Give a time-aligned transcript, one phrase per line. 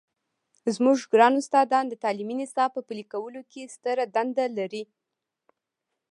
[0.75, 4.83] زموږ ګران استادان د تعلیمي نصاب په پلي کولو کې ستره دنده لري.